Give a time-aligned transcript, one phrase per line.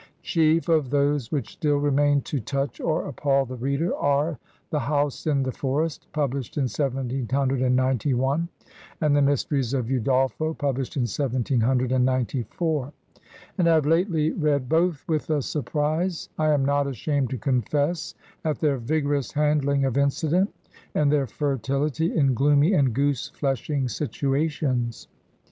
[0.23, 4.39] Chief of those which still remain to touch or appall the reader, are
[4.71, 8.47] ''The House in the Forest," published in 1791,
[8.99, 12.91] and "The Mysteries of Udolpho,'' pubUshed in 1794;
[13.59, 18.15] and I have lately read both with a surprise I am not ashamed to confess
[18.43, 20.51] at their vigorous handling of incident,
[20.95, 25.07] and their fertility in gloomy and goose fleshing situations.